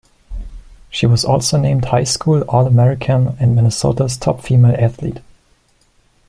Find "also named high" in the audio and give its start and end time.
1.23-2.05